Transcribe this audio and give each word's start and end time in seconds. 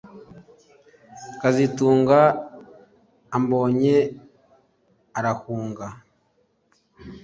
kazitunga 1.41 2.19
ambonye 3.37 3.97
arahunga 5.19 5.87